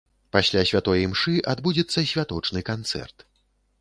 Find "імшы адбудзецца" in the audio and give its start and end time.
1.07-2.07